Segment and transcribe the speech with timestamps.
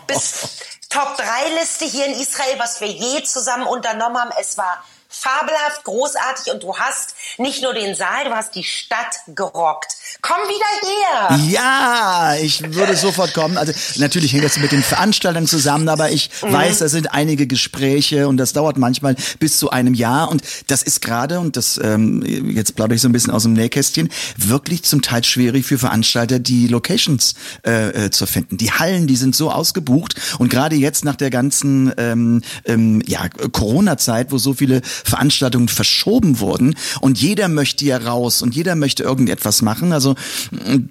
[0.08, 4.32] bis Top 3 Liste hier in Israel, was wir je zusammen unternommen haben.
[4.40, 9.20] Es war fabelhaft, großartig und du hast nicht nur den Saal, du hast die Stadt
[9.28, 9.97] gerockt.
[10.20, 11.38] Komm wieder her!
[11.50, 13.56] Ja, ich würde sofort kommen.
[13.56, 18.26] Also natürlich hängt das mit den Veranstaltern zusammen, aber ich weiß, da sind einige Gespräche
[18.28, 22.22] und das dauert manchmal bis zu einem Jahr und das ist gerade und das ähm,
[22.24, 26.38] jetzt plaudere ich so ein bisschen aus dem Nähkästchen wirklich zum Teil schwierig für Veranstalter,
[26.38, 28.56] die Locations äh, äh, zu finden.
[28.56, 33.28] Die Hallen, die sind so ausgebucht und gerade jetzt nach der ganzen ähm, ähm, ja
[33.28, 39.02] Corona-Zeit, wo so viele Veranstaltungen verschoben wurden und jeder möchte ja raus und jeder möchte
[39.02, 39.92] irgendetwas machen.
[39.98, 40.14] Also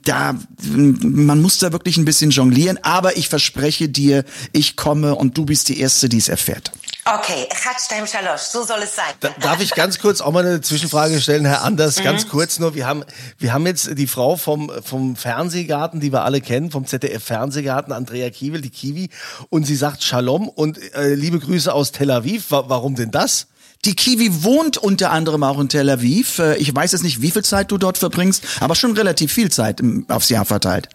[0.03, 0.35] da,
[0.65, 5.45] man muss da wirklich ein bisschen jonglieren, aber ich verspreche dir, ich komme und du
[5.45, 6.73] bist die Erste, die es erfährt.
[7.05, 8.03] Okay, Chatstein
[8.37, 9.05] so soll es sein.
[9.21, 12.03] Da, darf ich ganz kurz auch mal eine Zwischenfrage stellen, Herr Anders?
[12.03, 12.75] Ganz kurz nur.
[12.75, 13.05] Wir haben,
[13.37, 17.93] wir haben jetzt die Frau vom, vom Fernsehgarten, die wir alle kennen, vom ZDF Fernsehgarten,
[17.93, 19.09] Andrea Kiewel, die Kiwi.
[19.49, 22.51] Und sie sagt Shalom und äh, liebe Grüße aus Tel Aviv.
[22.51, 23.47] Wa warum denn das?
[23.85, 26.39] Die Kiwi wohnt unter anderem auch in Tel Aviv.
[26.39, 29.51] Äh, Ich weiß jetzt nicht, wie viel Zeit du dort verbringst, aber schon relativ viel
[29.51, 30.89] Zeit im- aufs Jahr verteilt.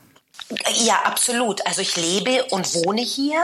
[0.75, 1.67] Ja, absolut.
[1.67, 3.43] Also ich lebe und wohne hier.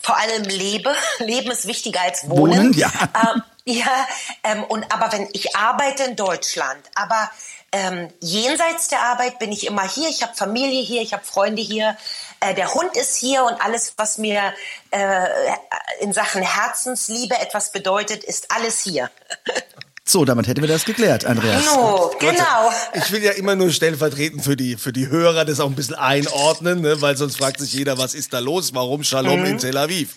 [0.00, 0.94] Vor allem lebe.
[1.18, 2.56] Leben ist wichtiger als wohnen.
[2.58, 2.90] Wohnen, ja.
[3.34, 4.06] Ähm, ja,
[4.42, 7.30] ähm, und aber wenn ich arbeite in Deutschland, aber
[7.70, 10.08] ähm, jenseits der Arbeit bin ich immer hier.
[10.08, 11.96] Ich habe Familie hier, ich habe Freunde hier.
[12.42, 14.52] Äh, der Hund ist hier und alles, was mir
[14.90, 15.26] äh,
[16.00, 19.10] in Sachen Herzensliebe etwas bedeutet, ist alles hier.
[20.04, 21.64] So, damit hätten wir das geklärt, Andreas.
[21.64, 22.72] No, genau.
[22.94, 25.94] Ich will ja immer nur stellvertretend für die, für die Hörer das auch ein bisschen
[25.94, 27.00] einordnen, ne?
[27.00, 28.74] weil sonst fragt sich jeder, was ist da los?
[28.74, 30.16] Warum Shalom in Tel Aviv?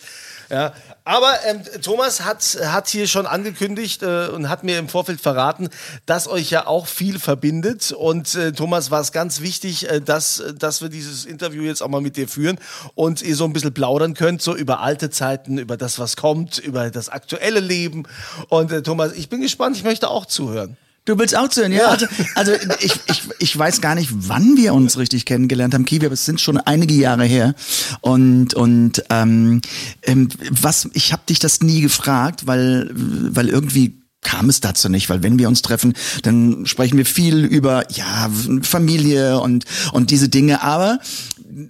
[0.49, 0.73] Ja,
[1.05, 5.69] aber ähm, Thomas hat, hat hier schon angekündigt äh, und hat mir im Vorfeld verraten,
[6.07, 7.91] dass euch ja auch viel verbindet.
[7.91, 11.89] Und äh, Thomas war es ganz wichtig, äh, dass, dass wir dieses Interview jetzt auch
[11.89, 12.57] mal mit dir führen
[12.95, 16.57] und ihr so ein bisschen plaudern könnt, so über alte Zeiten, über das, was kommt,
[16.57, 18.07] über das aktuelle Leben.
[18.49, 20.75] Und äh, Thomas, ich bin gespannt, ich möchte auch zuhören.
[21.05, 21.87] Du willst auch zuhören, ja?
[21.87, 26.07] Also, also ich, ich, ich weiß gar nicht, wann wir uns richtig kennengelernt haben, Kiwi,
[26.07, 27.53] aber es sind schon einige Jahre her.
[28.01, 29.61] Und und ähm,
[30.01, 35.07] ähm, was, ich habe dich das nie gefragt, weil weil irgendwie kam es dazu nicht,
[35.09, 35.93] weil wenn wir uns treffen,
[36.23, 38.27] dann sprechen wir viel über ja
[38.63, 40.97] Familie und und diese Dinge, aber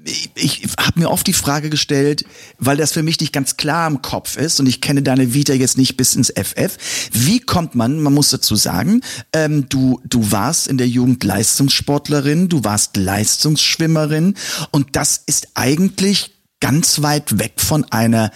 [0.06, 2.26] ich, ich habe mir oft die Frage gestellt,
[2.58, 5.54] weil das für mich nicht ganz klar im Kopf ist und ich kenne deine Vita
[5.54, 6.78] jetzt nicht bis ins FF.
[7.12, 9.02] Wie kommt man, man muss dazu sagen,
[9.32, 14.36] ähm, du, du warst in der Jugend Leistungssportlerin, du warst Leistungsschwimmerin
[14.72, 18.32] und das ist eigentlich ganz weit weg von einer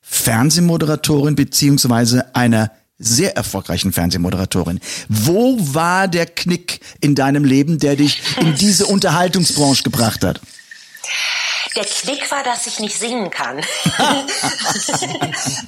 [0.00, 4.80] Fernsehmoderatorin beziehungsweise einer sehr erfolgreichen Fernsehmoderatorin.
[5.08, 10.40] Wo war der Knick in deinem Leben, der dich in diese Unterhaltungsbranche gebracht hat?
[11.76, 13.58] Der Knick war, dass ich nicht singen kann.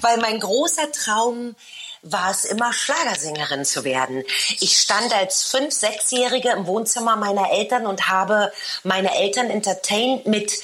[0.01, 1.55] Weil mein großer Traum
[2.03, 4.25] war es immer Schlagersängerin zu werden.
[4.61, 8.53] Ich stand als fünf, sechsjährige im Wohnzimmer meiner Eltern und habe
[8.85, 10.63] meine Eltern entertained mit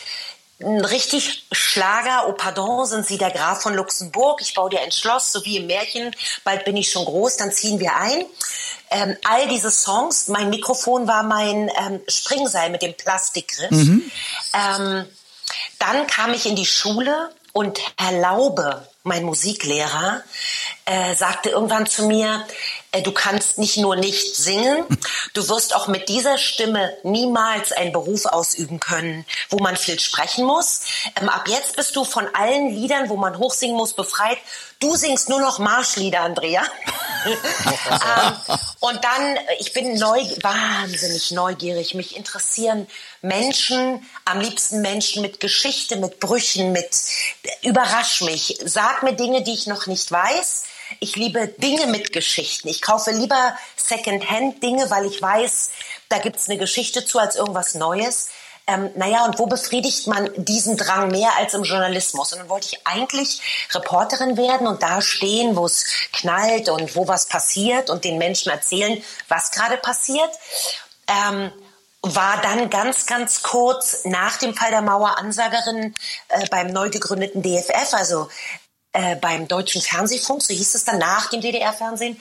[0.60, 5.32] richtig Schlager, oh pardon, sind Sie der Graf von Luxemburg, ich baue dir ein Schloss,
[5.32, 8.24] so wie im Märchen, bald bin ich schon groß, dann ziehen wir ein.
[8.90, 13.70] Ähm, all diese Songs, mein Mikrofon war mein ähm, Springseil mit dem Plastikgriff.
[13.70, 14.10] Mhm.
[14.54, 15.06] Ähm,
[15.78, 20.22] dann kam ich in die Schule und Herr Laube, mein Musiklehrer,
[20.84, 22.44] äh, sagte irgendwann zu mir,
[22.92, 24.84] äh, du kannst nicht nur nicht singen,
[25.32, 30.44] du wirst auch mit dieser Stimme niemals einen Beruf ausüben können, wo man viel sprechen
[30.44, 30.82] muss.
[31.20, 34.38] Ähm, ab jetzt bist du von allen Liedern, wo man hochsingen muss, befreit.
[34.80, 36.62] Du singst nur noch Marschlieder, Andrea.
[37.26, 38.36] Ähm,
[38.80, 41.94] und dann, ich bin neu, wahnsinnig neugierig.
[41.94, 42.86] Mich interessieren
[43.22, 46.88] Menschen, am liebsten Menschen mit Geschichte, mit Brüchen, mit
[47.62, 50.64] überrasch mich, sag mir Dinge, die ich noch nicht weiß.
[51.00, 52.68] Ich liebe Dinge mit Geschichten.
[52.68, 55.70] Ich kaufe lieber Secondhand-Dinge, weil ich weiß,
[56.08, 58.28] da gibt's eine Geschichte zu als irgendwas Neues.
[58.68, 62.32] Ähm, naja, und wo befriedigt man diesen Drang mehr als im Journalismus?
[62.32, 67.06] Und dann wollte ich eigentlich Reporterin werden und da stehen, wo es knallt und wo
[67.06, 70.30] was passiert und den Menschen erzählen, was gerade passiert.
[71.06, 71.52] Ähm,
[72.02, 75.94] war dann ganz, ganz kurz nach dem Fall der Mauer Ansagerin
[76.28, 78.28] äh, beim neu gegründeten DFF, also
[78.92, 82.20] äh, beim Deutschen Fernsehfunk, so hieß es dann nach dem DDR-Fernsehen,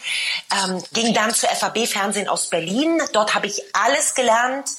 [0.52, 3.02] ähm, ging dann zu FAB-Fernsehen aus Berlin.
[3.14, 4.70] Dort habe ich alles gelernt,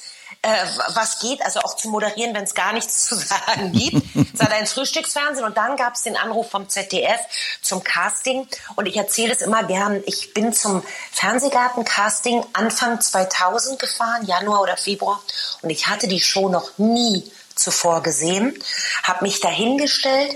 [0.47, 4.05] äh, was geht, also auch zu moderieren, wenn es gar nichts zu sagen gibt.
[4.33, 7.19] Es hat ein Frühstücksfernsehen und dann gab es den Anruf vom ZDF
[7.61, 10.03] zum Casting und ich erzähle es immer gern.
[10.05, 15.19] Ich bin zum Fernsehgarten-Casting Anfang 2000 gefahren, Januar oder Februar
[15.63, 18.57] und ich hatte die Show noch nie zuvor gesehen,
[19.03, 20.35] habe mich dahingestellt,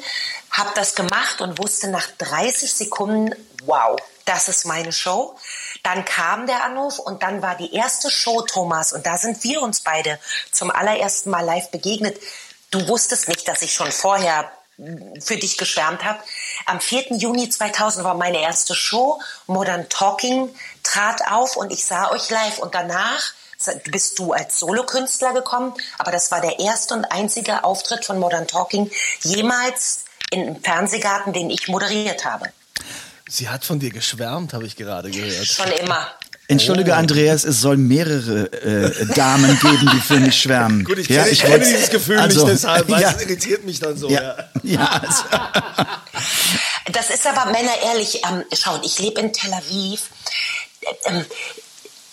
[0.49, 3.35] habe das gemacht und wusste nach 30 Sekunden,
[3.65, 5.35] wow, das ist meine Show.
[5.83, 9.61] Dann kam der Anruf und dann war die erste Show, Thomas, und da sind wir
[9.61, 10.19] uns beide
[10.51, 12.19] zum allerersten Mal live begegnet.
[12.69, 14.51] Du wusstest nicht, dass ich schon vorher
[15.19, 16.19] für dich geschwärmt habe.
[16.65, 17.13] Am 4.
[17.17, 19.21] Juni 2000 war meine erste Show.
[19.47, 23.33] Modern Talking trat auf und ich sah euch live und danach
[23.91, 28.47] bist du als Solokünstler gekommen, aber das war der erste und einzige Auftritt von Modern
[28.47, 28.89] Talking
[29.21, 32.51] jemals im Fernsehgarten, den ich moderiert habe.
[33.31, 35.47] Sie hat von dir geschwärmt, habe ich gerade gehört.
[35.47, 36.05] Schon immer.
[36.49, 36.95] Entschuldige, oh.
[36.95, 40.83] Andreas, es soll mehrere äh, Damen geben, die für mich schwärmen.
[40.83, 43.11] Gut, ich kenne, ja, ich kenne dieses Gefühl also, nicht deshalb, weil ja.
[43.11, 44.09] es irritiert mich dann so.
[44.09, 44.35] Ja, ja.
[44.63, 45.23] ja also.
[46.91, 50.09] Das ist aber, Männer, ehrlich, ähm, schaut, ich lebe in Tel Aviv.
[51.05, 51.25] Ähm,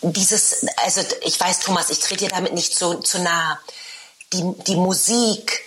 [0.02, 3.58] dieses, also ich weiß, Thomas, ich trete dir damit nicht zu, zu nah.
[4.32, 5.62] Die, die Musik,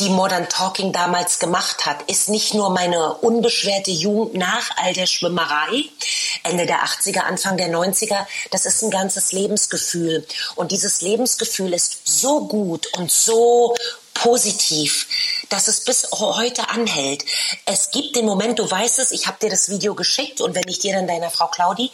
[0.00, 5.06] die Modern Talking damals gemacht hat, ist nicht nur meine unbeschwerte Jugend nach all der
[5.06, 5.84] Schwimmerei,
[6.42, 10.26] Ende der 80er, Anfang der 90er, das ist ein ganzes Lebensgefühl.
[10.56, 13.76] Und dieses Lebensgefühl ist so gut und so
[14.14, 15.06] positiv,
[15.50, 17.24] dass es bis heute anhält.
[17.66, 20.66] Es gibt den Moment, du weißt es, ich habe dir das Video geschickt und wenn
[20.68, 21.90] ich dir dann deiner Frau Claudi,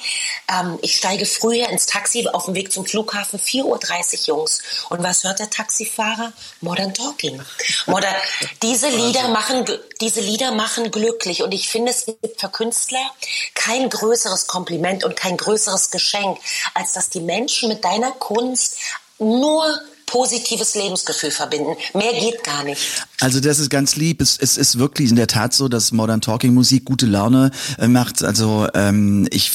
[0.48, 4.60] ähm, ich steige früher ins Taxi auf dem Weg zum Flughafen, 4.30 Uhr Jungs.
[4.90, 6.32] Und was hört der Taxifahrer?
[6.60, 7.42] Modern Talking.
[7.86, 8.14] Modern,
[8.62, 9.64] diese Lieder machen,
[10.00, 13.10] diese Lieder machen glücklich und ich finde, es gibt für Künstler
[13.54, 16.38] kein größeres Kompliment und kein größeres Geschenk,
[16.74, 18.76] als dass die Menschen mit deiner Kunst
[19.18, 21.76] nur positives Lebensgefühl verbinden.
[21.94, 23.06] Mehr geht gar nicht.
[23.20, 24.20] Also das ist ganz lieb.
[24.20, 27.88] Es, es ist wirklich in der Tat so, dass Modern Talking Musik gute Laune äh,
[27.88, 28.22] macht.
[28.22, 29.50] Also ähm, ich,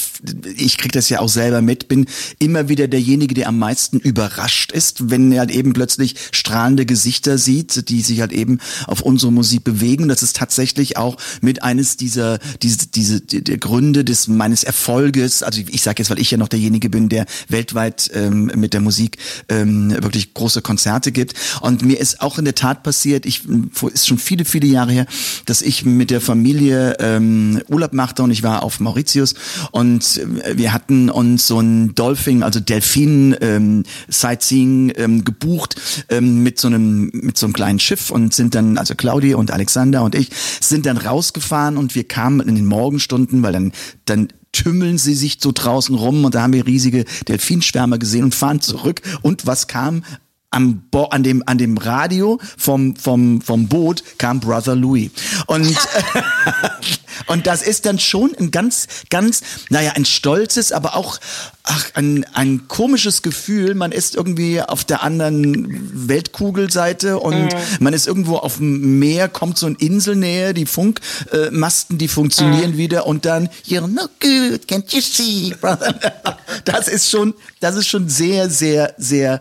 [0.55, 2.05] ich krieg das ja auch selber mit, bin
[2.39, 7.38] immer wieder derjenige, der am meisten überrascht ist, wenn er halt eben plötzlich strahlende Gesichter
[7.38, 10.10] sieht, die sich halt eben auf unsere Musik bewegen.
[10.10, 15.43] Das ist tatsächlich auch mit eines dieser diese, diese der Gründe des meines Erfolges.
[15.43, 18.81] Also ich sage jetzt, weil ich ja noch derjenige bin, der weltweit ähm, mit der
[18.81, 19.17] Musik
[19.50, 21.36] ähm, wirklich große Konzerte gibt.
[21.62, 23.43] Und mir ist auch in der Tat passiert, ich
[23.93, 25.05] ist schon viele, viele Jahre her,
[25.45, 29.36] dass ich mit der Familie ähm, Urlaub machte und ich war auf Mauritius.
[29.71, 35.79] Und äh, wir hatten uns so ein Dolphin, also Delfin ähm, Sightseeing ähm, gebucht
[36.10, 39.51] ähm, mit so einem mit so einem kleinen Schiff und sind dann also Claudia und
[39.51, 40.29] Alexander und ich
[40.60, 43.71] sind dann rausgefahren und wir kamen in den Morgenstunden, weil dann
[44.05, 48.36] dann tümmeln sie sich so draußen rum und da haben wir riesige Delfinschwärmer gesehen und
[48.36, 49.01] fahren zurück.
[49.21, 50.03] Und was kam
[50.51, 55.12] am Bo an dem an dem Radio vom vom vom Boot kam Brother Louis
[55.48, 55.67] und
[57.27, 61.20] Und das ist dann schon ein ganz, ganz, naja, ein stolzes, aber auch
[61.63, 63.75] ach, ein, ein komisches Gefühl.
[63.75, 67.50] Man ist irgendwie auf der anderen Weltkugelseite und mhm.
[67.79, 72.77] man ist irgendwo auf dem Meer, kommt so in Inselnähe, die Funkmasten, die funktionieren mhm.
[72.77, 75.96] wieder und dann, you're no good, can't you see, brother?
[76.65, 79.39] Das ist schon, das ist schon sehr, sehr, sehr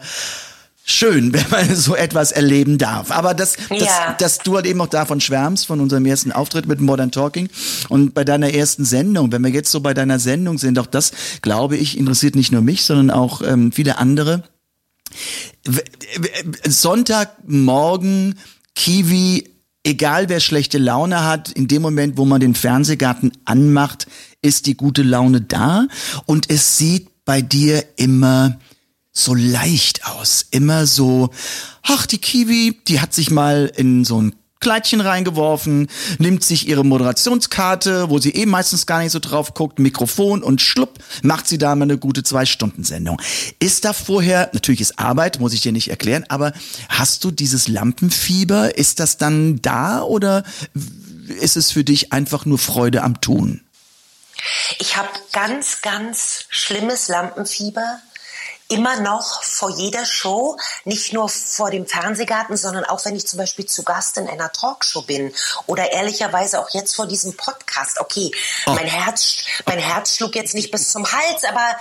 [0.90, 3.10] schön, wenn man so etwas erleben darf.
[3.10, 4.16] Aber das, das, ja.
[4.18, 7.48] dass du halt eben auch davon schwärmst, von unserem ersten Auftritt mit Modern Talking
[7.88, 11.12] und bei deiner ersten Sendung, wenn wir jetzt so bei deiner Sendung sind, auch das,
[11.42, 14.42] glaube ich, interessiert nicht nur mich, sondern auch ähm, viele andere.
[16.66, 18.38] Sonntagmorgen,
[18.74, 19.50] Kiwi,
[19.84, 24.06] egal wer schlechte Laune hat, in dem Moment, wo man den Fernsehgarten anmacht,
[24.42, 25.86] ist die gute Laune da
[26.26, 28.58] und es sieht bei dir immer
[29.20, 30.46] so leicht aus.
[30.50, 31.30] Immer so,
[31.82, 36.84] ach, die Kiwi, die hat sich mal in so ein Kleidchen reingeworfen, nimmt sich ihre
[36.84, 41.56] Moderationskarte, wo sie eh meistens gar nicht so drauf guckt, Mikrofon und schlupp, macht sie
[41.56, 43.22] da mal eine gute Zwei-Stunden-Sendung.
[43.58, 46.52] Ist da vorher, natürlich ist Arbeit, muss ich dir nicht erklären, aber
[46.90, 48.76] hast du dieses Lampenfieber?
[48.76, 50.44] Ist das dann da oder
[51.40, 53.62] ist es für dich einfach nur Freude am Tun?
[54.78, 58.00] Ich habe ganz, ganz schlimmes Lampenfieber
[58.70, 63.38] immer noch vor jeder Show, nicht nur vor dem Fernsehgarten, sondern auch wenn ich zum
[63.38, 65.32] Beispiel zu Gast in einer Talkshow bin
[65.66, 68.00] oder ehrlicherweise auch jetzt vor diesem Podcast.
[68.00, 68.30] Okay,
[68.66, 68.72] oh.
[68.72, 71.76] mein Herz, mein Herz schlug jetzt nicht bis zum Hals, aber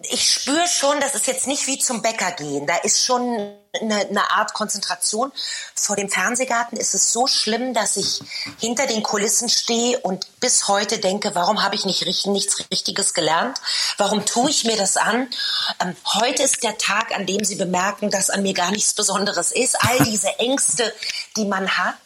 [0.00, 2.68] ich spüre schon, das ist jetzt nicht wie zum Bäcker gehen.
[2.68, 5.32] Da ist schon eine, eine Art Konzentration.
[5.74, 8.20] Vor dem Fernsehgarten ist es so schlimm, dass ich
[8.60, 13.12] hinter den Kulissen stehe und bis heute denke, warum habe ich nicht richtig, nichts Richtiges
[13.12, 13.60] gelernt?
[13.96, 15.28] Warum tue ich mir das an?
[15.80, 19.50] Ähm, heute ist der Tag, an dem Sie bemerken, dass an mir gar nichts Besonderes
[19.50, 19.82] ist.
[19.82, 20.94] All diese Ängste,
[21.36, 21.96] die man hat.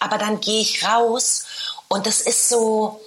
[0.00, 1.44] Aber dann gehe ich raus
[1.86, 3.00] und das ist so,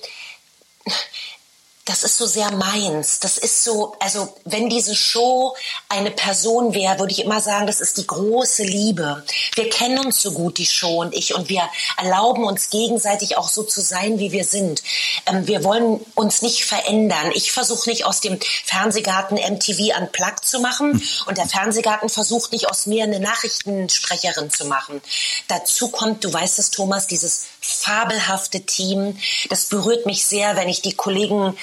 [1.85, 3.19] das ist so sehr meins.
[3.19, 5.55] Das ist so, also wenn diese Show
[5.89, 9.23] eine Person wäre, würde ich immer sagen, das ist die große Liebe.
[9.55, 13.49] Wir kennen uns so gut, die Show und ich, und wir erlauben uns gegenseitig auch
[13.49, 14.83] so zu sein, wie wir sind.
[15.25, 17.31] Ähm, wir wollen uns nicht verändern.
[17.33, 21.03] Ich versuche nicht aus dem Fernsehgarten MTV unplugged zu machen hm.
[21.25, 25.01] und der Fernsehgarten versucht nicht aus mir eine Nachrichtensprecherin zu machen.
[25.47, 29.17] Dazu kommt, du weißt es, Thomas, dieses fabelhafte Team.
[29.49, 31.55] Das berührt mich sehr, wenn ich die Kollegen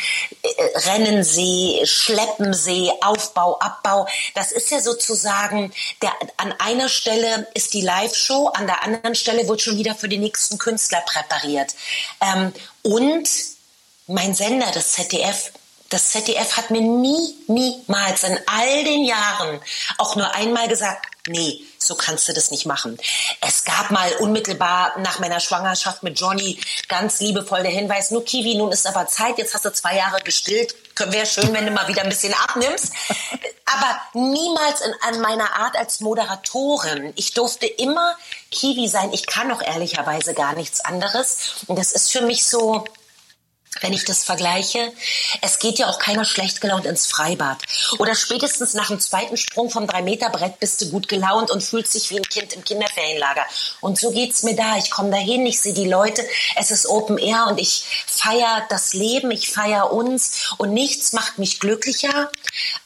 [0.43, 4.07] äh, rennen sehe, schleppen sehe, Aufbau, Abbau.
[4.35, 9.49] Das ist ja sozusagen, der, an einer Stelle ist die Live-Show, an der anderen Stelle
[9.49, 11.75] wird schon wieder für den nächsten Künstler präpariert.
[12.21, 12.53] Ähm,
[12.83, 13.29] und
[14.07, 15.53] mein Sender, das ZDF,
[15.91, 19.61] das ZDF hat mir nie, niemals in all den Jahren
[19.97, 22.99] auch nur einmal gesagt, nee, so kannst du das nicht machen.
[23.41, 28.55] Es gab mal unmittelbar nach meiner Schwangerschaft mit Johnny ganz liebevoll der Hinweis, nur Kiwi,
[28.57, 30.75] nun ist aber Zeit, jetzt hast du zwei Jahre gestillt,
[31.07, 32.93] wäre schön, wenn du mal wieder ein bisschen abnimmst.
[33.67, 37.13] Aber niemals in, an meiner Art als Moderatorin.
[37.17, 38.17] Ich durfte immer
[38.51, 39.13] Kiwi sein.
[39.13, 41.65] Ich kann auch ehrlicherweise gar nichts anderes.
[41.67, 42.85] Und das ist für mich so,
[43.81, 44.93] wenn ich das vergleiche.
[45.41, 47.59] Es geht ja auch keiner schlecht gelaunt ins Freibad.
[47.99, 52.11] Oder spätestens nach dem zweiten Sprung vom Drei-Meter-Brett bist du gut gelaunt und fühlst dich
[52.11, 53.45] wie ein Kind im Kinderferienlager.
[53.81, 54.77] Und so geht's mir da.
[54.77, 56.25] Ich komme dahin, ich sehe die Leute,
[56.57, 61.39] es ist Open Air und ich feiere das Leben, ich feiere uns und nichts macht
[61.39, 62.31] mich glücklicher,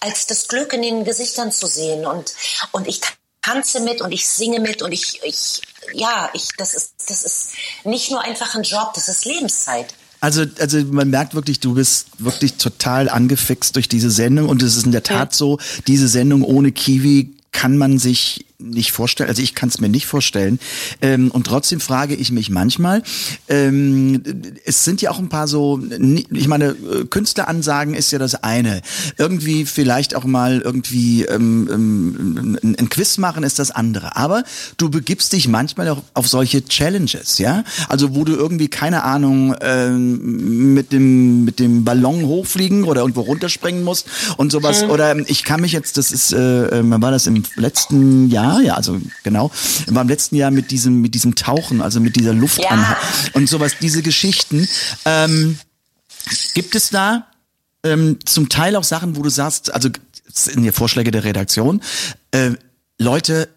[0.01, 2.07] als das Glück in den Gesichtern zu sehen.
[2.07, 2.33] Und,
[2.73, 3.01] und ich
[3.41, 5.61] tanze mit und ich singe mit und ich, ich
[5.93, 7.51] ja, ich, das ist, das ist
[7.85, 9.95] nicht nur einfach ein Job, das ist Lebenszeit.
[10.23, 14.49] Also, also man merkt wirklich, du bist wirklich total angefixt durch diese Sendung.
[14.49, 18.93] Und es ist in der Tat so, diese Sendung ohne Kiwi kann man sich nicht
[18.93, 20.59] vorstellen, also ich kann es mir nicht vorstellen.
[21.01, 23.03] Ähm, und trotzdem frage ich mich manchmal,
[23.49, 24.23] ähm,
[24.65, 25.81] es sind ja auch ein paar so,
[26.31, 28.83] ich meine, äh, Künstleransagen ist ja das eine.
[29.19, 34.17] Irgendwie vielleicht auch mal irgendwie ähm, ähm, ein Quiz machen ist das andere.
[34.17, 34.45] Aber
[34.77, 37.65] du begibst dich manchmal auch auf solche Challenges, ja?
[37.89, 43.23] Also wo du irgendwie, keine Ahnung, ähm, mit dem mit dem Ballon hochfliegen oder irgendwo
[43.23, 44.85] runterspringen musst und sowas.
[44.85, 44.91] Mhm.
[44.91, 48.63] Oder ich kann mich jetzt, das ist, äh, äh war das im letzten Jahr, Jahr,
[48.63, 49.51] ja, also genau,
[49.87, 52.97] war im letzten Jahr mit diesem, mit diesem Tauchen, also mit dieser Luft ja.
[53.33, 54.69] und sowas, diese Geschichten.
[55.05, 55.59] Ähm,
[56.55, 57.27] gibt es da
[57.85, 59.89] ähm, zum Teil auch Sachen, wo du sagst, also
[60.29, 61.83] sind ja Vorschläge der Redaktion,
[62.31, 62.53] äh,
[62.99, 63.49] Leute,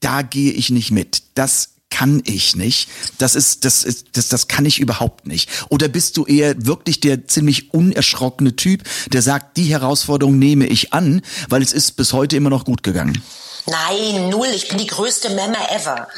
[0.00, 1.22] da gehe ich nicht mit.
[1.34, 2.88] Das kann ich nicht.
[3.18, 5.50] Das ist, das ist, das, das kann ich überhaupt nicht.
[5.68, 10.92] Oder bist du eher wirklich der ziemlich unerschrockene Typ, der sagt, die Herausforderung nehme ich
[10.92, 13.20] an, weil es ist bis heute immer noch gut gegangen?
[13.66, 14.48] Nein, null.
[14.48, 16.08] Ich bin die größte Memme ever.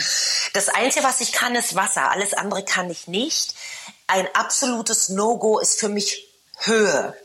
[0.53, 2.11] Das Einzige, was ich kann, ist Wasser.
[2.11, 3.55] Alles andere kann ich nicht.
[4.07, 7.17] ein absolutes No-Go ist für mich Höhe.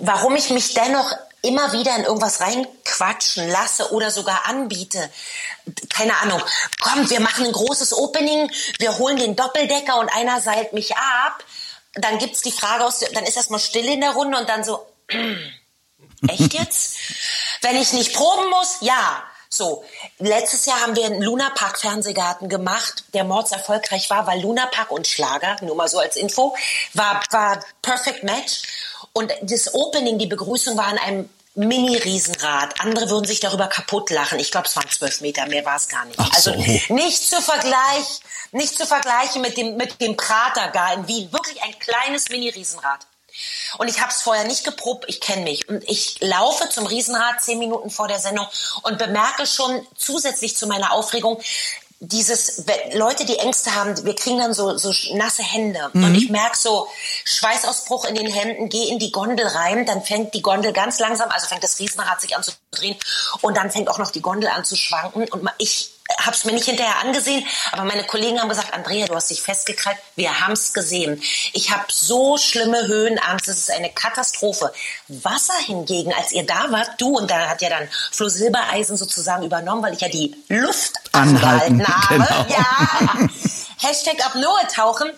[0.00, 5.10] Warum ich mich dennoch immer wieder in irgendwas reinquatschen lasse oder sogar anbiete.
[5.92, 6.40] Keine Ahnung.
[6.80, 11.44] Komm, wir machen ein großes Opening, wir holen den Doppeldecker und einer seilt mich ab.
[11.94, 14.86] Dann gibt's die Frage aus, dann ist erstmal still in der Runde und dann so,
[16.28, 16.96] echt jetzt?
[17.60, 19.24] Wenn ich nicht proben muss, ja.
[19.52, 19.84] So,
[20.18, 25.56] letztes Jahr haben wir einen Lunapark Fernsehgarten gemacht, der mordserfolgreich war, weil Lunapark und Schlager,
[25.60, 26.56] nur mal so als Info,
[26.94, 28.62] war, war Perfect Match.
[29.12, 32.80] Und das Opening, die Begrüßung war an einem Mini-Riesenrad.
[32.80, 34.38] Andere würden sich darüber kaputt lachen.
[34.38, 36.18] Ich glaube, es waren zwölf Meter, mehr war es gar nicht.
[36.18, 36.94] Ach also so.
[36.94, 41.30] nicht zu vergleichen, nicht zu vergleichen mit dem, mit dem Pratergar in Wien.
[41.30, 43.00] Wirklich ein kleines Mini-Riesenrad.
[43.78, 45.68] Und ich habe es vorher nicht geprobt, ich kenne mich.
[45.68, 48.46] Und ich laufe zum Riesenrad zehn Minuten vor der Sendung
[48.82, 51.40] und bemerke schon zusätzlich zu meiner Aufregung,
[52.04, 55.88] dieses, Leute, die Ängste haben, wir kriegen dann so, so nasse Hände.
[55.94, 56.88] Und ich merke so
[57.24, 61.30] Schweißausbruch in den Händen, gehe in die Gondel rein, dann fängt die Gondel ganz langsam,
[61.30, 62.96] also fängt das Riesenrad sich an zu drehen
[63.40, 65.28] und dann fängt auch noch die Gondel an zu schwanken.
[65.28, 69.14] Und ich habe es mir nicht hinterher angesehen, aber meine Kollegen haben gesagt, Andrea, du
[69.14, 71.22] hast dich festgekrallt, wir haben es gesehen.
[71.52, 74.72] Ich habe so schlimme Höhenangst, es ist eine Katastrophe.
[75.08, 79.44] Wasser hingegen, als ihr da wart, du und da hat ja dann Flo Silbereisen sozusagen
[79.44, 82.44] übernommen, weil ich ja die Luft Anhalten, angehalten habe.
[82.46, 82.58] genau.
[82.58, 83.28] Ja.
[83.88, 85.10] Hashtag Apnoe tauchen.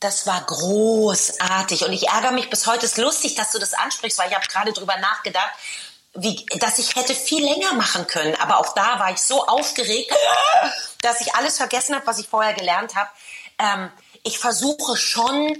[0.00, 2.86] Das war großartig und ich ärgere mich bis heute.
[2.86, 5.50] Es ist lustig, dass du das ansprichst, weil ich habe gerade drüber nachgedacht,
[6.14, 8.34] wie, dass ich hätte viel länger machen können.
[8.36, 10.12] Aber auch da war ich so aufgeregt,
[11.00, 13.10] dass ich alles vergessen habe, was ich vorher gelernt habe.
[13.58, 13.90] Ähm,
[14.22, 15.56] ich versuche schon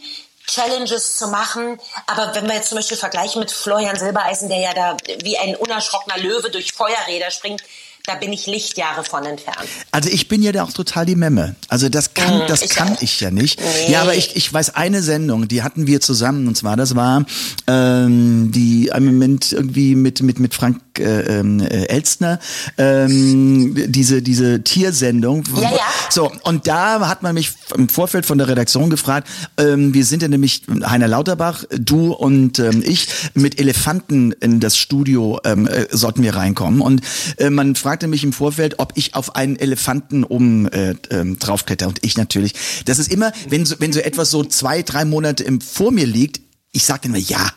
[0.47, 4.75] Challenges zu machen, aber wenn wir jetzt zum Beispiel vergleichen mit Florian Silbereisen, der ja
[4.75, 7.63] da wie ein unerschrockener Löwe durch Feuerräder springt,
[8.05, 9.69] da bin ich Lichtjahre von entfernt.
[9.93, 11.55] Also ich bin ja da auch total die Memme.
[11.69, 13.03] Also das kann, Mm, das ich kann auch.
[13.03, 13.61] ich ja nicht.
[13.61, 13.93] Nee.
[13.93, 17.25] Ja, aber ich, ich weiß eine Sendung, die hatten wir zusammen und zwar das war
[17.69, 22.39] ähm, die im Moment irgendwie mit mit mit Frank äh, ähm, äh, Elstner
[22.79, 25.45] ähm, diese diese Tiersendung.
[25.57, 25.79] Ja, ja.
[26.11, 29.29] So und da hat man mich im Vorfeld von der Redaktion gefragt.
[29.57, 34.77] Ähm, wir sind ja nämlich Heiner Lauterbach, du und ähm, ich mit Elefanten in das
[34.77, 37.03] Studio ähm, äh, sollten wir reinkommen und
[37.39, 41.89] äh, man fragte mich im Vorfeld, ob ich auf einen Elefanten oben äh, ähm, draufkletter
[41.89, 42.55] und ich natürlich.
[42.85, 46.07] Das ist immer, wenn so, wenn so etwas so zwei, drei Monate im, vor mir
[46.07, 46.41] liegt,
[46.73, 47.53] ich sage immer ja.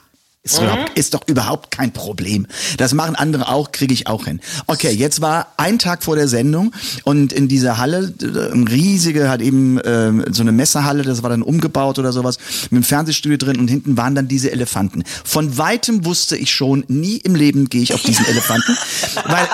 [0.45, 2.45] Ist, überhaupt, ist doch überhaupt kein Problem.
[2.77, 4.41] Das machen andere auch, kriege ich auch hin.
[4.67, 6.71] Okay, jetzt war ein Tag vor der Sendung
[7.03, 11.31] und in dieser Halle, äh, ein riesige, hat eben ähm, so eine Messerhalle, das war
[11.31, 15.03] dann umgebaut oder sowas, mit einem Fernsehstudio drin und hinten waren dann diese Elefanten.
[15.23, 18.77] Von weitem wusste ich schon, nie im Leben gehe ich auf diesen Elefanten,
[19.25, 19.47] weil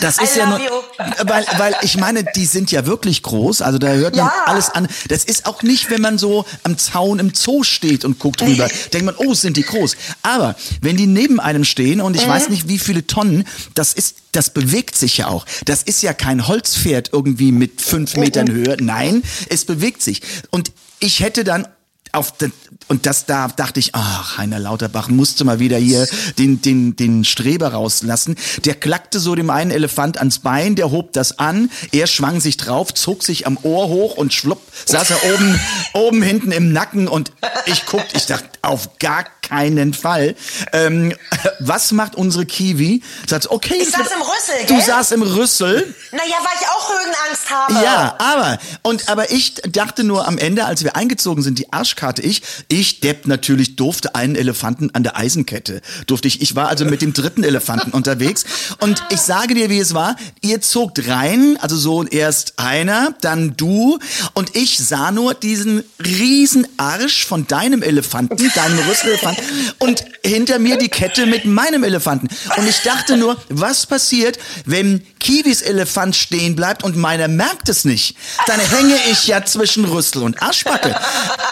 [0.00, 0.75] das I ist ja love nur, you.
[1.24, 4.32] Weil, weil ich meine, die sind ja wirklich groß, also da hört man Ja.
[4.46, 4.88] alles an.
[5.08, 8.68] Das ist auch nicht, wenn man so am Zaun im Zoo steht und guckt rüber,
[8.92, 9.96] denkt man, oh, sind die groß.
[10.22, 12.30] Aber wenn die neben einem stehen und ich Mhm.
[12.30, 15.46] weiß nicht, wie viele Tonnen, das ist, das bewegt sich ja auch.
[15.64, 18.76] Das ist ja kein Holzpferd irgendwie mit fünf Metern Höhe.
[18.80, 20.22] Nein, es bewegt sich.
[20.50, 21.66] Und ich hätte dann
[22.12, 22.52] auf den,
[22.88, 26.06] und das da dachte ich, ach, Heiner Lauterbach musste mal wieder hier
[26.38, 28.36] den, den, den Streber rauslassen.
[28.64, 32.56] Der klackte so dem einen Elefant ans Bein, der hob das an, er schwang sich
[32.56, 35.60] drauf, zog sich am Ohr hoch und schwupp, saß er oben,
[35.94, 37.32] oben hinten im Nacken und
[37.66, 40.34] ich guckte, ich dachte, auf gar keinen Fall.
[40.72, 41.14] Ähm,
[41.60, 43.02] was macht unsere Kiwi?
[43.28, 44.84] Sagt, okay, Ich das saß im Rüssel, Du gell?
[44.84, 45.94] saß im Rüssel.
[46.10, 47.84] Naja, weil ich auch Höhenangst habe.
[47.84, 52.05] Ja, aber und aber ich dachte nur am Ende, als wir eingezogen sind, die Arschkarte
[52.18, 55.82] ich, ich Depp natürlich durfte einen Elefanten an der Eisenkette.
[56.06, 56.42] Durfte ich.
[56.42, 58.44] Ich war also mit dem dritten Elefanten unterwegs
[58.80, 60.16] und ich sage dir, wie es war.
[60.40, 63.98] Ihr zogt rein, also so erst einer, dann du
[64.34, 69.44] und ich sah nur diesen riesen Arsch von deinem Elefanten, deinem Rüsselelefanten
[69.78, 72.28] und hinter mir die Kette mit meinem Elefanten.
[72.56, 77.84] Und ich dachte nur, was passiert, wenn Kiwis Elefant stehen bleibt und meiner merkt es
[77.84, 78.16] nicht?
[78.46, 80.94] Dann hänge ich ja zwischen Rüssel und Arschbacke.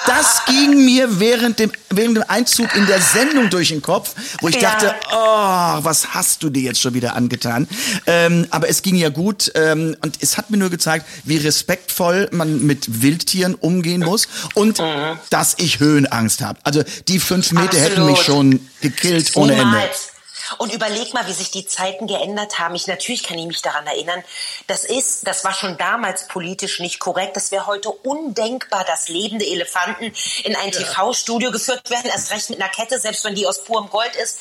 [0.06, 4.48] Das ging mir während dem, während dem Einzug in der Sendung durch den Kopf, wo
[4.48, 4.70] ich Ja.
[4.72, 7.68] dachte, oh, was hast du dir jetzt schon wieder angetan?
[8.06, 12.28] Ähm, aber es ging ja gut ähm, und es hat mir nur gezeigt, wie respektvoll
[12.32, 14.80] man mit Wildtieren umgehen muss und
[15.30, 16.58] dass ich Höhenangst habe.
[16.64, 18.50] Also die fünf Meter hätten mich Absolut.
[18.50, 19.76] schon gekillt ohne Ende.
[20.58, 22.74] Und überleg mal, wie sich die Zeiten geändert haben.
[22.74, 24.22] Ich natürlich kann ich mich daran erinnern.
[24.66, 27.36] Das ist, das war schon damals politisch nicht korrekt.
[27.36, 30.12] Das wäre heute undenkbar, dass lebende Elefanten
[30.44, 33.88] in ein TV-Studio geführt werden, erst recht mit einer Kette, selbst wenn die aus purem
[33.90, 34.38] Gold ist.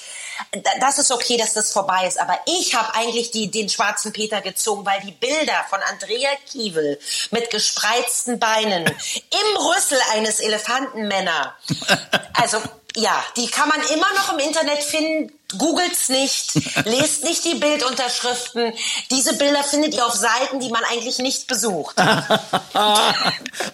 [0.52, 2.20] da- das ist okay, dass das vorbei ist.
[2.20, 7.00] Aber ich habe eigentlich die, den schwarzen Peter gezogen, weil die Bilder von Andrea Kiewel
[7.32, 11.56] mit gespreizten Beinen im Rüssel eines Elefantenmänner,
[12.34, 12.58] also
[12.96, 15.32] ja, die kann man immer noch im Internet finden.
[15.58, 18.74] Googelt's nicht, lest nicht die Bildunterschriften.
[19.12, 21.96] Diese Bilder findet ihr auf Seiten, die man eigentlich nicht besucht.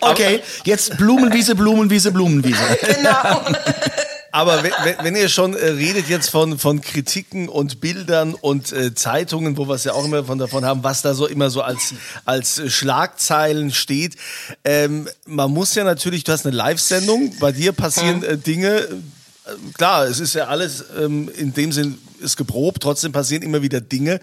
[0.02, 2.78] Okay, jetzt Blumenwiese, Blumenwiese, Blumenwiese.
[2.82, 3.42] genau.
[4.32, 8.94] Aber wenn, wenn, ihr schon äh, redet jetzt von, von Kritiken und Bildern und äh,
[8.94, 11.62] Zeitungen, wo wir es ja auch immer von davon haben, was da so immer so
[11.62, 11.94] als,
[12.26, 14.16] als Schlagzeilen steht.
[14.64, 18.70] Ähm, man muss ja natürlich, du hast eine Live-Sendung, bei dir passieren äh, Dinge.
[18.70, 18.96] äh,
[19.74, 23.82] Klar, es ist ja alles ähm, in dem Sinn ist geprobt, trotzdem passieren immer wieder
[23.82, 24.20] Dinge,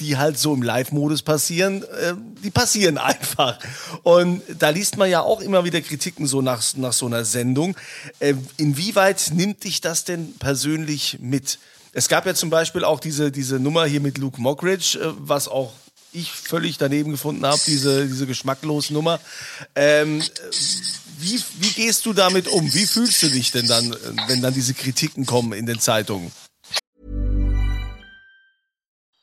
[0.00, 3.58] die halt so im Live-Modus passieren, äh, die passieren einfach.
[4.02, 7.76] Und da liest man ja auch immer wieder Kritiken so nach, nach so einer Sendung.
[8.18, 11.58] Äh, inwieweit nimmt dich das denn persönlich mit?
[11.92, 15.48] Es gab ja zum Beispiel auch diese, diese Nummer hier mit Luke Mockridge, äh, was
[15.48, 15.72] auch
[16.12, 19.18] ich völlig daneben gefunden habe, diese, diese geschmacklos Nummer.
[19.74, 20.22] Ähm,
[21.18, 22.72] wie, wie gehst du damit um?
[22.74, 26.30] Wie fühlst du dich denn dann, äh, wenn dann diese Kritiken kommen in den Zeitungen?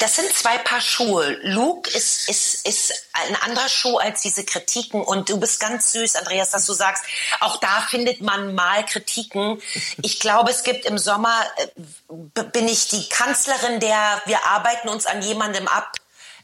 [0.00, 1.38] Das sind zwei Paar Schuhe.
[1.42, 5.02] Luke ist, ist, ist ein anderer Schuh als diese Kritiken.
[5.02, 7.04] Und du bist ganz süß, Andreas, dass du sagst,
[7.40, 9.60] auch da findet man mal Kritiken.
[10.02, 15.06] Ich glaube, es gibt im Sommer, äh, bin ich die Kanzlerin der, wir arbeiten uns
[15.06, 15.92] an jemandem ab.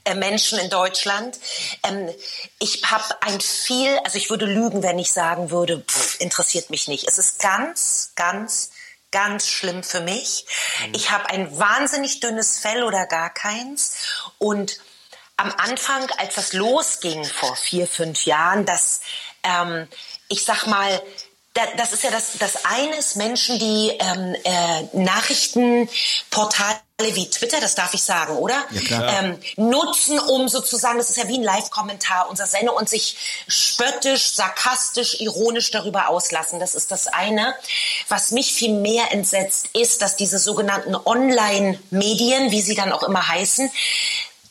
[0.07, 1.39] äh, Menschen in Deutschland.
[1.83, 2.09] Ähm,
[2.61, 6.89] ich habe ein viel, also ich würde lügen, wenn ich sagen würde, pff, interessiert mich
[6.89, 7.09] nicht.
[7.09, 8.71] Es ist ganz, ganz,
[9.17, 10.45] ganz schlimm für mich.
[10.93, 13.95] Ich habe ein wahnsinnig dünnes Fell oder gar keins.
[14.37, 14.79] Und
[15.39, 19.01] am Anfang, als das losging vor vier, fünf Jahren, dass
[19.43, 19.89] ähm,
[20.29, 21.03] ich sag mal,
[21.77, 27.75] das ist ja das, das eine ist Menschen, die ähm, äh, Nachrichtenportale wie Twitter, das
[27.75, 28.65] darf ich sagen, oder?
[28.71, 29.23] Ja, klar.
[29.23, 34.31] Ähm, nutzen, um sozusagen, das ist ja wie ein Live-Kommentar unserer Sendung und sich spöttisch,
[34.31, 36.59] sarkastisch, ironisch darüber auslassen.
[36.59, 37.55] Das ist das eine.
[38.09, 43.29] Was mich viel mehr entsetzt, ist, dass diese sogenannten Online-Medien, wie sie dann auch immer
[43.29, 43.71] heißen,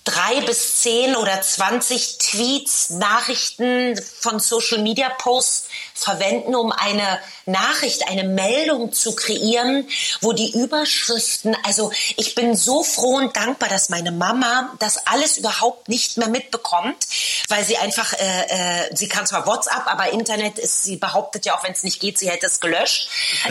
[0.06, 8.08] drei bis zehn oder 20 Tweets, Nachrichten von Social Media Posts verwenden, um eine Nachricht,
[8.08, 9.90] eine Meldung zu kreieren,
[10.22, 15.38] wo die Überschriften, also ich bin so froh und dankbar, dass meine Mama das alles
[15.38, 17.08] überhaupt nicht mehr mitbekommt,
[17.50, 21.58] weil sie einfach, äh, äh, sie kann zwar WhatsApp, aber Internet ist, sie behauptet ja
[21.58, 23.10] auch, wenn es nicht geht, sie hätte es gelöscht.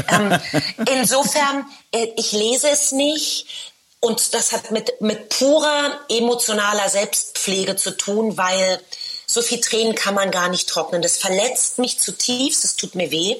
[0.08, 0.38] Ähm,
[0.88, 3.73] insofern, äh, ich lese es nicht.
[4.04, 8.78] Und das hat mit, mit purer emotionaler Selbstpflege zu tun, weil
[9.26, 11.00] so viel Tränen kann man gar nicht trocknen.
[11.00, 13.36] Das verletzt mich zutiefst, es tut mir weh.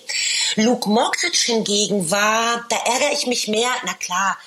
[0.56, 4.38] Luke Mockridge hingegen war, da ärgere ich mich mehr, na klar,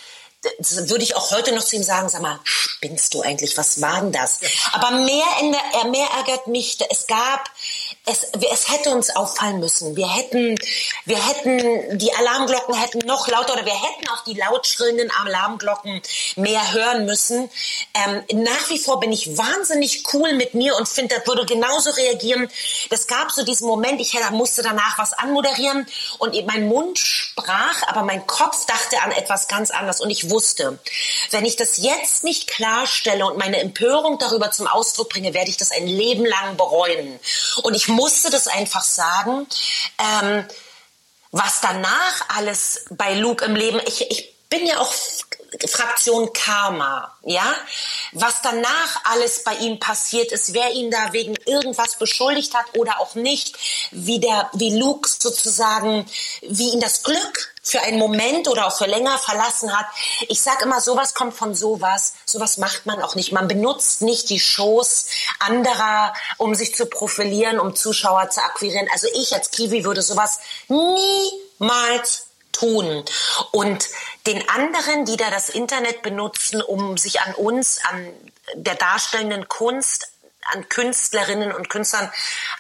[0.58, 3.82] das würde ich auch heute noch zu ihm sagen, sag mal, spinnst du eigentlich, was
[3.82, 4.40] war denn das?
[4.72, 7.50] Aber mehr, in der, mehr ärgert mich, es gab,
[8.08, 9.96] es, es hätte uns auffallen müssen.
[9.96, 10.56] Wir hätten,
[11.06, 16.02] wir hätten, die Alarmglocken hätten noch lauter oder wir hätten auf die laut schrillenden Alarmglocken
[16.38, 17.50] mehr hören müssen.
[17.94, 21.90] Ähm, nach wie vor bin ich wahnsinnig cool mit mir und finde, das würde genauso
[21.92, 22.50] reagieren.
[22.90, 25.86] Es gab so diesen Moment, ich musste danach was anmoderieren
[26.18, 30.80] und mein Mund sprach, aber mein Kopf dachte an etwas ganz anderes und ich wusste,
[31.32, 35.58] wenn ich das jetzt nicht klarstelle und meine Empörung darüber zum Ausdruck bringe, werde ich
[35.58, 37.20] das ein Leben lang bereuen.
[37.64, 39.48] Und ich musste das einfach sagen.
[40.00, 40.46] Ähm,
[41.32, 44.94] was danach alles bei Luke im Leben, ich, ich bin ja auch
[45.68, 47.56] Fraktion Karma, ja.
[48.12, 53.00] was danach alles bei ihm passiert ist, wer ihn da wegen irgendwas beschuldigt hat oder
[53.00, 53.56] auch nicht,
[53.92, 56.06] wie der, wie Luke sozusagen,
[56.42, 59.86] wie ihn das Glück für einen Moment oder auch für länger verlassen hat.
[60.30, 62.14] Ich sage immer, sowas kommt von sowas.
[62.26, 63.32] Sowas macht man auch nicht.
[63.32, 65.08] Man benutzt nicht die Shows
[65.40, 68.88] anderer, um sich zu profilieren, um Zuschauer zu akquirieren.
[68.94, 72.27] Also ich als Kiwi würde sowas niemals
[72.60, 73.04] tun.
[73.52, 73.88] Und
[74.26, 78.14] den anderen, die da das Internet benutzen, um sich an uns, an
[78.56, 80.12] der darstellenden Kunst
[80.54, 82.12] an Künstlerinnen und Künstlern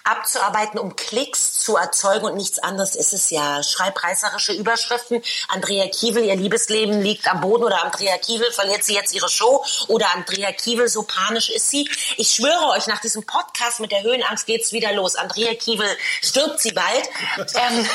[0.03, 3.63] abzuarbeiten, um Klicks zu erzeugen und nichts anderes ist es ja.
[3.63, 5.21] Schreibreißerische Überschriften.
[5.49, 9.63] Andrea Kiewel, ihr Liebesleben liegt am Boden oder Andrea Kiewel verliert sie jetzt ihre Show
[9.87, 11.89] oder Andrea Kiewel, so panisch ist sie.
[12.17, 15.15] Ich schwöre euch, nach diesem Podcast mit der Höhenangst geht's wieder los.
[15.15, 15.89] Andrea Kiewel
[16.21, 17.09] stirbt sie bald.
[17.55, 17.89] ähm,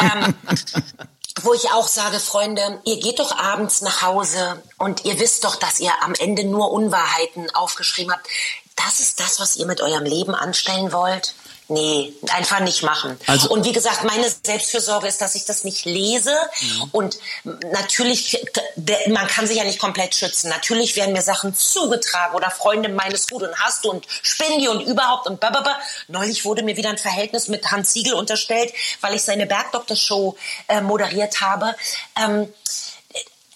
[0.00, 0.34] ähm,
[1.42, 5.56] wo ich auch sage, Freunde, ihr geht doch abends nach Hause und ihr wisst doch,
[5.56, 8.26] dass ihr am Ende nur Unwahrheiten aufgeschrieben habt
[8.84, 11.34] das ist das, was ihr mit eurem Leben anstellen wollt?
[11.70, 13.16] Nee, einfach nicht machen.
[13.28, 16.34] Also, und wie gesagt, meine Selbstfürsorge ist, dass ich das nicht lese.
[16.60, 16.82] Mhm.
[16.90, 18.44] Und natürlich,
[19.06, 20.48] man kann sich ja nicht komplett schützen.
[20.48, 24.80] Natürlich werden mir Sachen zugetragen oder Freunde meines gut und hast du und Spindi und
[24.80, 25.78] überhaupt und bababa.
[26.08, 30.80] Neulich wurde mir wieder ein Verhältnis mit Hans Siegel unterstellt, weil ich seine Bergdoktor-Show äh,
[30.80, 31.76] moderiert habe.
[32.20, 32.52] Ähm,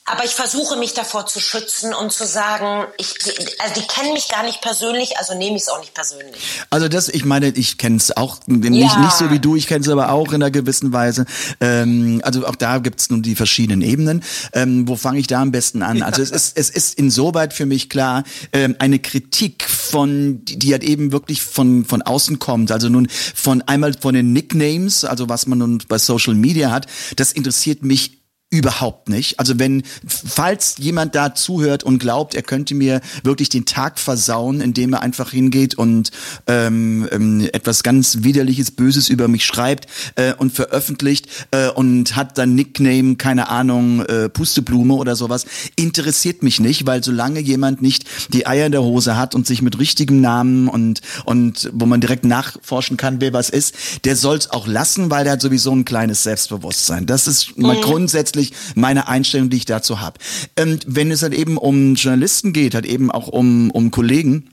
[0.07, 3.15] aber ich versuche mich davor zu schützen und zu sagen, ich,
[3.59, 6.37] also die kennen mich gar nicht persönlich, also nehme ich es auch nicht persönlich.
[6.69, 8.99] Also das, ich meine, ich kenne es auch nicht, ja.
[8.99, 11.25] nicht so wie du, ich kenne es aber auch in einer gewissen Weise.
[11.59, 14.23] Ähm, also auch da gibt es nun die verschiedenen Ebenen.
[14.53, 16.03] Ähm, wo fange ich da am besten an?
[16.03, 20.85] Also es ist, es ist insoweit für mich klar, ähm, eine Kritik von, die halt
[20.85, 22.73] eben wirklich von, von außen kommt.
[22.73, 26.89] Also nun von einmal von den Nicknames, also was man nun bei Social Media hat,
[27.17, 28.24] das interessiert mich
[28.55, 29.41] Überhaupt nicht.
[29.41, 34.61] Also wenn, falls jemand da zuhört und glaubt, er könnte mir wirklich den Tag versauen,
[34.61, 36.13] indem er einfach hingeht und
[36.47, 42.39] ähm, ähm, etwas ganz widerliches, Böses über mich schreibt äh, und veröffentlicht äh, und hat
[42.39, 48.05] dann Nickname, keine Ahnung, äh, Pusteblume oder sowas, interessiert mich nicht, weil solange jemand nicht
[48.33, 52.01] die Eier in der Hose hat und sich mit richtigem Namen und und wo man
[52.01, 55.85] direkt nachforschen kann, wer was ist, der soll's auch lassen, weil der hat sowieso ein
[55.85, 57.07] kleines Selbstbewusstsein.
[57.07, 57.81] Das ist mal mhm.
[57.81, 60.19] grundsätzlich grundsätzlich meine Einstellung, die ich dazu habe.
[60.57, 64.51] Ähm, wenn es halt eben um Journalisten geht, halt eben auch um, um Kollegen,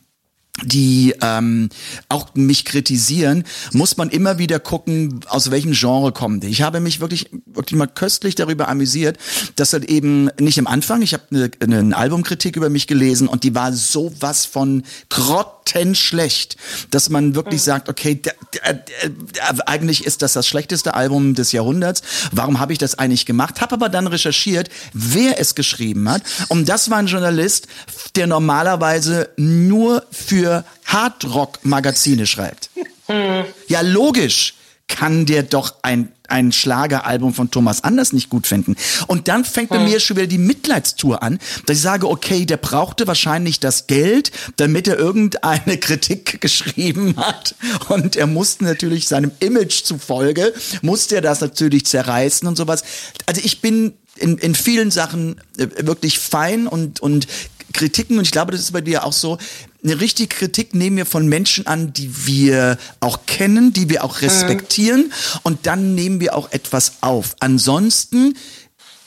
[0.64, 1.70] die ähm,
[2.10, 6.50] auch mich kritisieren, muss man immer wieder gucken, aus welchem Genre kommen die.
[6.50, 9.18] Ich habe mich wirklich wirklich mal köstlich darüber amüsiert,
[9.56, 13.44] dass halt eben nicht am Anfang, ich habe eine, eine Albumkritik über mich gelesen und
[13.44, 16.58] die war sowas von grottenschlecht,
[16.92, 17.66] dass man wirklich mhm.
[17.66, 22.02] sagt, okay, der, der, der, eigentlich ist das das schlechteste Album des Jahrhunderts.
[22.32, 23.62] Warum habe ich das eigentlich gemacht?
[23.62, 26.24] Habe aber dann recherchiert, wer es geschrieben hat.
[26.50, 27.68] Und das war ein Journalist,
[28.16, 30.41] der normalerweise nur für
[30.86, 32.70] Hardrock-Magazine schreibt.
[33.08, 33.46] Hm.
[33.68, 34.56] Ja, logisch
[34.88, 38.76] kann der doch ein ein Schlageralbum von Thomas Anders nicht gut finden.
[39.08, 39.86] Und dann fängt bei hm.
[39.86, 44.32] mir schon wieder die Mitleidstour an, dass ich sage, okay, der brauchte wahrscheinlich das Geld,
[44.56, 47.56] damit er irgendeine Kritik geschrieben hat.
[47.90, 52.84] Und er musste natürlich seinem Image zufolge, musste er das natürlich zerreißen und sowas.
[53.26, 57.28] Also ich bin in, in vielen Sachen äh, wirklich fein und, und
[57.72, 59.38] Kritiken, und ich glaube, das ist bei dir auch so,
[59.84, 64.22] eine richtige Kritik nehmen wir von Menschen an, die wir auch kennen, die wir auch
[64.22, 65.40] respektieren, mhm.
[65.44, 67.36] und dann nehmen wir auch etwas auf.
[67.40, 68.38] Ansonsten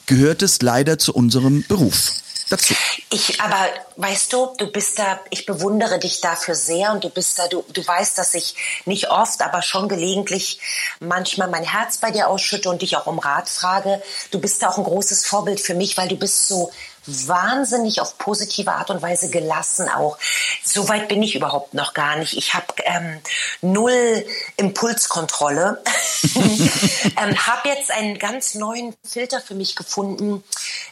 [0.07, 2.13] gehört es leider zu unserem Beruf.
[2.51, 2.75] Dazu.
[3.11, 3.57] Ich, aber
[3.97, 7.65] weißt du, du bist da, ich bewundere dich dafür sehr und du bist da, du,
[7.73, 10.61] du weißt, dass ich nicht oft, aber schon gelegentlich
[11.01, 14.03] manchmal mein Herz bei dir ausschütte und dich auch um Rat frage.
[14.31, 16.71] Du bist da auch ein großes Vorbild für mich, weil du bist so
[17.07, 20.19] wahnsinnig auf positive Art und Weise gelassen auch.
[20.63, 22.37] So weit bin ich überhaupt noch gar nicht.
[22.37, 23.21] Ich habe ähm,
[23.61, 24.25] null
[24.57, 25.83] Impulskontrolle.
[26.35, 30.43] ähm, habe jetzt einen ganz neuen Filter für mich gefunden,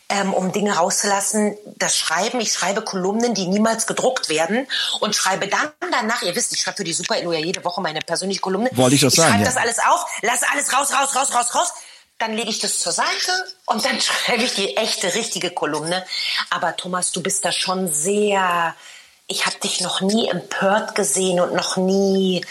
[0.08, 1.56] ähm, um Dinge rauszulassen.
[1.76, 4.66] Das Schreiben, ich schreibe Kolumnen, die niemals gedruckt werden
[5.00, 8.00] und schreibe dann danach, ihr wisst, ich schreibe für die Super ja jede Woche meine
[8.00, 8.70] persönliche Kolumne.
[8.74, 9.28] Wollte ich das sagen.
[9.28, 9.50] Ich schreibe ja.
[9.50, 11.72] das alles auf, lasse alles raus, raus, raus, raus, raus
[12.22, 13.32] dann lege ich das zur Seite
[13.66, 16.04] und dann schreibe ich die echte, richtige Kolumne.
[16.50, 18.74] Aber Thomas, du bist da schon sehr,
[19.26, 22.44] ich habe dich noch nie empört gesehen und noch nie,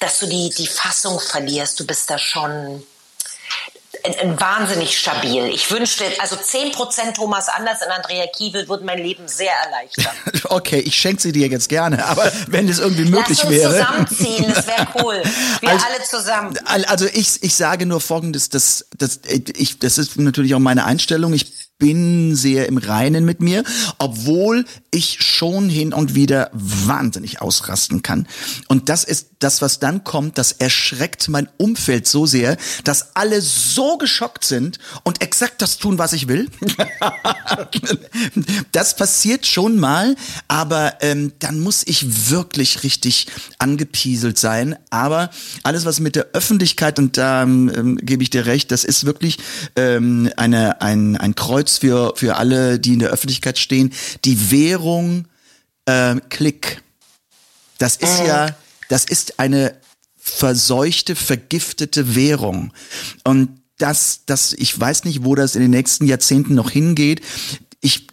[0.00, 1.80] dass du die, die Fassung verlierst.
[1.80, 2.86] Du bist da schon
[4.38, 5.44] wahnsinnig stabil.
[5.46, 10.14] Ich wünschte, also 10% Thomas Anders und Andrea Kiewel würden mein Leben sehr erleichtern.
[10.44, 13.72] okay, ich schenke sie dir jetzt gerne, aber wenn es irgendwie möglich Lass uns wäre.
[13.72, 15.22] zusammenziehen, das wäre cool.
[15.60, 16.58] Wir also, alle zusammen.
[16.86, 19.20] Also ich, ich sage nur folgendes, das, das,
[19.56, 21.32] ich, das ist natürlich auch meine Einstellung.
[21.32, 23.62] Ich bin sehr im Reinen mit mir,
[23.98, 28.26] obwohl ich schon hin und wieder wahnsinnig ausrasten kann.
[28.68, 33.42] Und das ist das, was dann kommt, das erschreckt mein Umfeld so sehr, dass alle
[33.42, 36.48] so geschockt sind und exakt das tun, was ich will.
[38.72, 40.16] das passiert schon mal,
[40.48, 43.26] aber ähm, dann muss ich wirklich richtig
[43.58, 44.76] angepieselt sein.
[44.88, 45.30] Aber
[45.62, 49.38] alles, was mit der Öffentlichkeit, und da ähm, gebe ich dir recht, das ist wirklich
[49.76, 53.92] ähm, eine, ein, ein Kreuz für, für alle, die in der Öffentlichkeit stehen.
[54.24, 55.26] Die Währung
[55.86, 56.82] ähm, Klick.
[57.78, 58.56] Das ist ja,
[58.88, 59.76] das ist eine
[60.16, 62.72] verseuchte, vergiftete Währung.
[63.24, 67.20] Und das, das, ich weiß nicht, wo das in den nächsten Jahrzehnten noch hingeht.
[67.80, 68.06] Ich,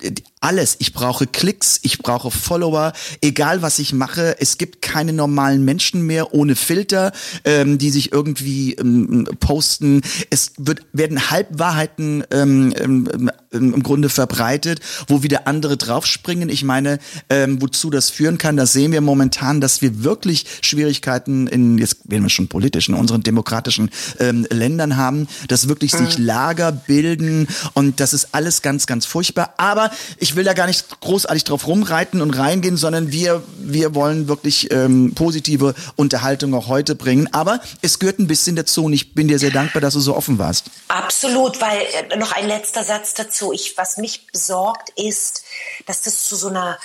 [0.43, 0.75] alles.
[0.79, 4.35] Ich brauche Klicks, ich brauche Follower, egal was ich mache.
[4.39, 7.13] Es gibt keine normalen Menschen mehr ohne Filter,
[7.45, 10.01] ähm, die sich irgendwie ähm, posten.
[10.29, 16.49] Es wird, werden Halbwahrheiten ähm, ähm, im Grunde verbreitet, wo wieder andere draufspringen.
[16.49, 21.47] Ich meine, ähm, wozu das führen kann, das sehen wir momentan, dass wir wirklich Schwierigkeiten
[21.47, 26.17] in, jetzt werden wir schon politisch, in unseren demokratischen ähm, Ländern haben, dass wirklich sich
[26.17, 29.53] Lager bilden und das ist alles ganz, ganz furchtbar.
[29.57, 34.27] Aber ich will da gar nicht großartig drauf rumreiten und reingehen, sondern wir, wir wollen
[34.27, 37.29] wirklich ähm, positive Unterhaltung auch heute bringen.
[37.31, 40.15] Aber es gehört ein bisschen dazu und ich bin dir sehr dankbar, dass du so
[40.15, 40.65] offen warst.
[40.87, 43.53] Absolut, weil äh, noch ein letzter Satz dazu.
[43.53, 45.43] Ich, was mich besorgt, ist,
[45.85, 46.77] dass das zu so einer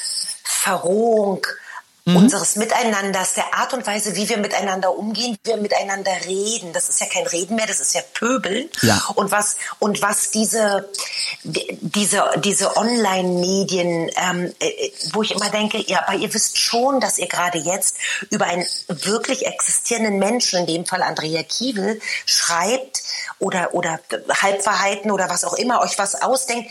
[0.45, 1.47] Verrohung
[2.17, 6.73] unseres Miteinanders, der Art und Weise, wie wir miteinander umgehen, wie wir miteinander reden.
[6.73, 8.69] Das ist ja kein Reden mehr, das ist ja Pöbeln.
[8.83, 9.03] Ja.
[9.15, 10.89] Und was und was diese
[11.45, 17.19] diese diese Online-Medien, ähm, äh, wo ich immer denke, ja, aber ihr wisst schon, dass
[17.19, 17.97] ihr gerade jetzt
[18.31, 23.03] über einen wirklich existierenden Menschen, in dem Fall Andrea Kiewel, schreibt
[23.39, 26.71] oder oder Halbwahrheiten oder was auch immer euch was ausdenkt.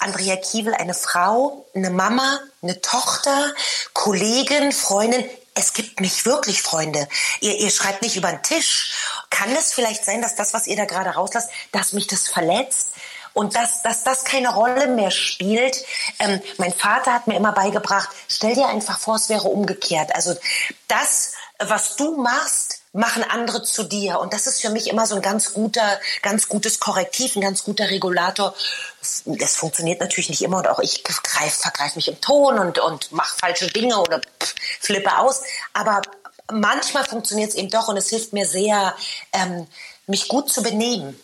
[0.00, 3.54] Andrea Kiewel, eine Frau, eine Mama, eine Tochter,
[3.92, 5.24] Kollegin, Freundin.
[5.54, 7.08] Es gibt mich wirklich, Freunde.
[7.40, 8.94] Ihr, ihr schreibt nicht über den Tisch.
[9.30, 12.92] Kann es vielleicht sein, dass das, was ihr da gerade rauslasst, dass mich das verletzt?
[13.32, 15.84] Und dass, dass das keine Rolle mehr spielt.
[16.18, 20.14] Ähm, mein Vater hat mir immer beigebracht, stell dir einfach vor, es wäre umgekehrt.
[20.16, 20.34] Also
[20.88, 24.18] das, was du machst, machen andere zu dir.
[24.18, 27.62] Und das ist für mich immer so ein ganz guter, ganz gutes Korrektiv, ein ganz
[27.62, 28.54] guter Regulator.
[29.26, 33.12] Das funktioniert natürlich nicht immer und auch ich greif, vergreife mich im Ton und, und
[33.12, 34.20] mache falsche Dinge oder
[34.80, 35.42] flippe aus.
[35.72, 36.02] Aber
[36.50, 38.94] manchmal funktioniert es eben doch und es hilft mir sehr,
[39.32, 39.66] ähm,
[40.06, 41.18] mich gut zu benehmen.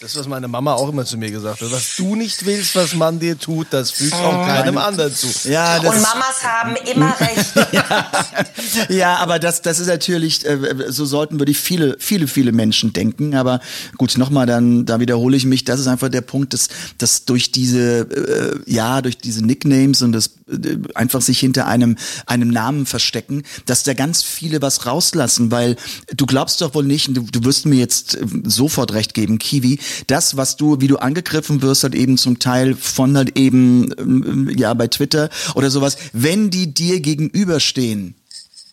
[0.00, 1.70] Das ist das, was meine Mama auch immer zu mir gesagt hat.
[1.70, 5.28] Was du nicht willst, was man dir tut, das fügst auch keinem anderen zu.
[5.48, 8.90] Ja, das Und Mamas haben immer recht.
[8.90, 12.92] ja, aber das, das ist natürlich, äh, so sollten wir die viele, viele, viele Menschen
[12.92, 13.36] denken.
[13.36, 13.60] Aber
[13.96, 15.62] gut, nochmal, dann, da wiederhole ich mich.
[15.62, 20.10] Das ist einfach der Punkt, dass, dass durch diese, äh, ja, durch diese Nicknames und
[20.10, 25.52] das äh, einfach sich hinter einem, einem Namen verstecken, dass da ganz viele was rauslassen,
[25.52, 25.76] weil
[26.12, 29.78] du glaubst doch wohl nicht, und du, du wirst mir jetzt sofort recht geben, Kiwi,
[30.06, 34.52] das, was du, wie du angegriffen wirst, halt eben zum Teil von halt eben, ähm,
[34.56, 38.14] ja, bei Twitter oder sowas, wenn die dir gegenüberstehen,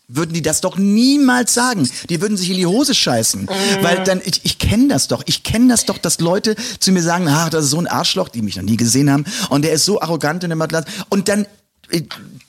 [0.08, 1.88] würden die das doch niemals sagen.
[2.10, 3.48] Die würden sich in die Hose scheißen.
[3.80, 5.22] Weil dann, ich, ich kenne das doch.
[5.26, 8.28] Ich kenne das doch, dass Leute zu mir sagen, ach, das ist so ein Arschloch,
[8.28, 9.24] die mich noch nie gesehen haben.
[9.48, 10.68] Und der ist so arrogant und immer
[11.08, 11.46] Und dann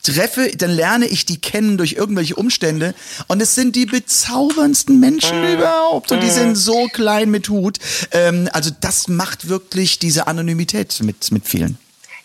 [0.03, 2.93] treffe, dann lerne ich die kennen durch irgendwelche Umstände.
[3.27, 6.11] Und es sind die bezauberndsten Menschen überhaupt.
[6.11, 7.79] Und die sind so klein mit Hut.
[8.11, 11.77] Ähm, also das macht wirklich diese Anonymität mit, mit vielen.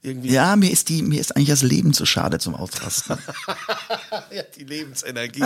[0.03, 0.33] irgendwie.
[0.33, 3.19] Ja, mir ist die, mir ist eigentlich das Leben zu schade zum Ausrasten.
[4.33, 5.45] Ja, die Lebensenergie.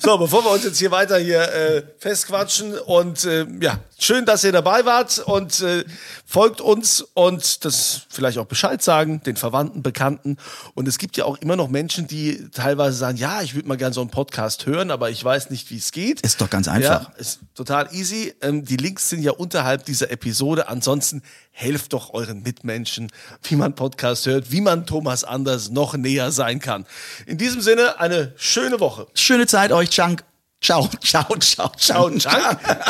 [0.00, 4.42] so, bevor wir uns jetzt hier weiter hier äh, festquatschen und äh, ja, schön, dass
[4.42, 5.84] ihr dabei wart und äh,
[6.26, 10.38] folgt uns und das vielleicht auch Bescheid sagen, den Verwandten, Bekannten.
[10.74, 13.76] Und es gibt ja auch immer noch Menschen, die teilweise sagen, ja, ich würde mal
[13.76, 16.20] gerne so einen Podcast hören, aber ich weiß nicht, wie es geht.
[16.22, 17.10] Ist doch ganz einfach.
[17.10, 18.34] Ja, ist total easy.
[18.40, 20.68] Ähm, die Links sind ja unterhalb dieser Episode.
[20.68, 23.10] Ansonsten helft doch euren Mitmenschen,
[23.42, 26.86] wie man Podcast hört, wie man Thomas Anders noch näher sein kann.
[27.26, 29.06] In diesem Sinne, eine schöne Woche.
[29.14, 30.24] Schöne Zeit euch, Chunk.
[30.62, 32.10] Ciao, ciao, ciao, Ciao.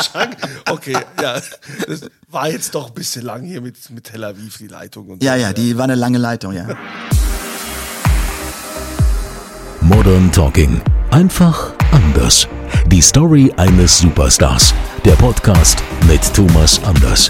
[0.01, 0.35] Chang.
[0.69, 1.41] Okay, ja.
[1.87, 5.23] Das war jetzt doch ein bisschen lang hier mit, mit Tel Aviv, die Leitung und
[5.23, 5.39] Ja, so.
[5.41, 6.67] ja, die war eine lange Leitung, ja.
[9.81, 10.81] Modern Talking.
[11.11, 12.47] Einfach anders.
[12.87, 14.73] Die Story eines Superstars.
[15.05, 17.29] Der Podcast mit Thomas Anders.